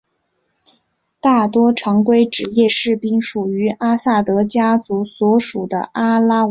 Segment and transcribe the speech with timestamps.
[1.21, 6.39] 大多常规职业士兵属于阿萨德家族所属的阿拉维派。